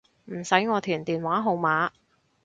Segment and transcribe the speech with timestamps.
[0.25, 1.91] 唔使我填電話號碼